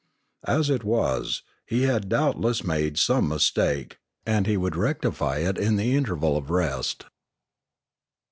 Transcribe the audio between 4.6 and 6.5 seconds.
rectify it in the interval of